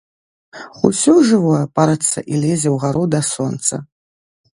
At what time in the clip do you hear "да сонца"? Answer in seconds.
3.17-3.75